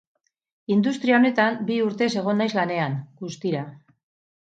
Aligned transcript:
Industria 0.75 1.19
honetan 1.19 1.61
bi 1.69 1.79
urtez 1.91 2.09
egon 2.25 2.43
naiz 2.43 2.51
lanean, 2.63 2.99
guztira. 3.25 3.67